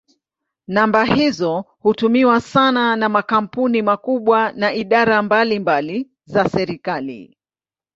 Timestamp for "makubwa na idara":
3.81-5.21